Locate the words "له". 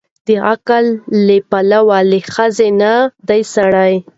1.25-1.35, 2.11-2.19